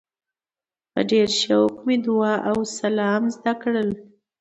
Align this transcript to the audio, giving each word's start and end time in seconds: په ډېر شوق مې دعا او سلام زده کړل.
په 0.93 1.01
ډېر 1.09 1.29
شوق 1.41 1.73
مې 1.85 1.95
دعا 2.05 2.33
او 2.49 2.57
سلام 2.79 3.23
زده 3.35 3.53
کړل. 3.61 3.89